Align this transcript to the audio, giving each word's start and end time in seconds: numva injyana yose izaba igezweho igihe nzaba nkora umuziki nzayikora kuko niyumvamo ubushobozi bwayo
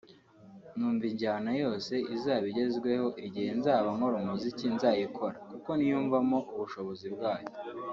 numva 0.77 1.03
injyana 1.11 1.51
yose 1.63 1.93
izaba 2.15 2.45
igezweho 2.51 3.07
igihe 3.25 3.49
nzaba 3.59 3.87
nkora 3.95 4.15
umuziki 4.21 4.65
nzayikora 4.75 5.35
kuko 5.51 5.69
niyumvamo 5.75 6.37
ubushobozi 6.53 7.07
bwayo 7.15 7.49